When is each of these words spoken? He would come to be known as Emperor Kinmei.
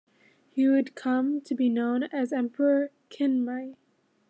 He 0.49 0.67
would 0.67 0.95
come 0.95 1.41
to 1.41 1.53
be 1.53 1.69
known 1.69 2.01
as 2.05 2.33
Emperor 2.33 2.89
Kinmei. 3.11 3.75